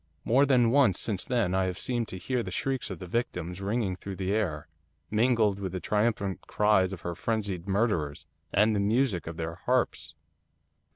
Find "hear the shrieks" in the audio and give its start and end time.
2.17-2.89